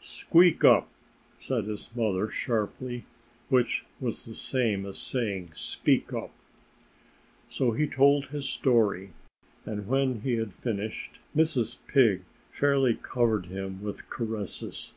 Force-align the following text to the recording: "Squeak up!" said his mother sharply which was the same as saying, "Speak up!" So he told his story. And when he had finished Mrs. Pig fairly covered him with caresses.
"Squeak 0.00 0.64
up!" 0.64 0.88
said 1.36 1.64
his 1.64 1.90
mother 1.94 2.30
sharply 2.30 3.04
which 3.50 3.84
was 4.00 4.24
the 4.24 4.34
same 4.34 4.86
as 4.86 4.96
saying, 4.96 5.50
"Speak 5.52 6.14
up!" 6.14 6.32
So 7.50 7.72
he 7.72 7.86
told 7.86 8.28
his 8.28 8.48
story. 8.48 9.10
And 9.66 9.86
when 9.86 10.22
he 10.22 10.36
had 10.36 10.54
finished 10.54 11.20
Mrs. 11.36 11.76
Pig 11.88 12.22
fairly 12.50 12.94
covered 12.94 13.44
him 13.48 13.82
with 13.82 14.08
caresses. 14.08 14.94